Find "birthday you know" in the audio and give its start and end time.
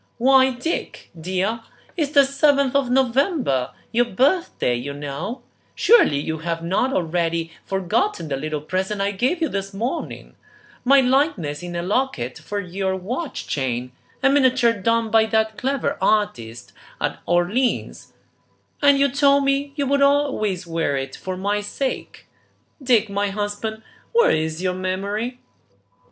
4.05-5.43